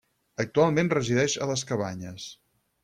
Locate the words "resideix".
0.95-1.37